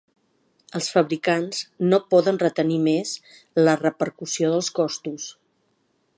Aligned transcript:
Els 0.77 0.87
fabricants 0.93 1.59
no 1.91 1.99
poden 2.15 2.41
retenir 2.45 2.81
més 2.89 3.13
la 3.65 3.79
repercussió 3.83 4.53
dels 4.57 4.73
costos. 4.81 5.31